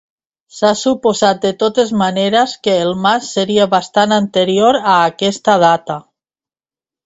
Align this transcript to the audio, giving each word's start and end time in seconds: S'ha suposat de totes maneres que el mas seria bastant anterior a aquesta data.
S'ha 0.59 0.69
suposat 0.83 1.41
de 1.43 1.51
totes 1.63 1.91
maneres 2.03 2.57
que 2.69 2.75
el 2.87 2.95
mas 3.03 3.29
seria 3.37 3.69
bastant 3.77 4.19
anterior 4.21 4.83
a 4.83 4.99
aquesta 5.15 5.61
data. 5.69 6.03